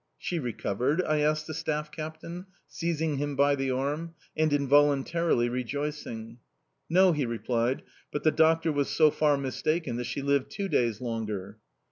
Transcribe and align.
"She 0.17 0.39
recovered?" 0.39 1.03
I 1.03 1.19
asked 1.19 1.45
the 1.45 1.53
staff 1.53 1.91
captain, 1.91 2.47
seizing 2.65 3.17
him 3.19 3.35
by 3.35 3.53
the 3.53 3.69
arm, 3.69 4.15
and 4.35 4.51
involuntarily 4.51 5.47
rejoicing. 5.47 6.39
"No," 6.89 7.11
he 7.11 7.27
replied, 7.27 7.83
"but 8.11 8.23
the 8.23 8.31
doctor 8.31 8.71
was 8.71 8.89
so 8.89 9.11
far 9.11 9.37
mistaken 9.37 9.97
that 9.97 10.05
she 10.05 10.23
lived 10.23 10.49
two 10.49 10.67
days 10.69 11.01
longer." 11.01 11.59